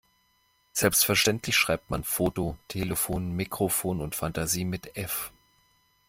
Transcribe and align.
Selbstverständlich 0.73 1.55
schreibt 1.55 1.91
man 1.91 2.03
Foto, 2.03 2.57
Telefon, 2.69 3.33
Mikrofon 3.33 4.01
und 4.01 4.15
Fantasie 4.15 4.65
mit 4.65 4.97
F. 4.97 5.31